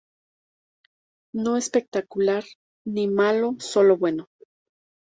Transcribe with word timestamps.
No 1.35 1.55
espectacular, 1.57 2.43
ni 2.85 3.07
malo, 3.07 3.55
solo 3.59 3.97
bueno. 3.97 4.29